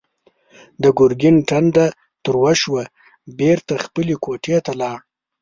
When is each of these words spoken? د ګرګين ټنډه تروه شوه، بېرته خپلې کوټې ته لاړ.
د 0.83 0.85
ګرګين 0.99 1.35
ټنډه 1.49 1.85
تروه 2.23 2.53
شوه، 2.61 2.83
بېرته 3.39 3.73
خپلې 3.85 4.15
کوټې 4.23 4.57
ته 4.65 4.71
لاړ. 4.81 4.99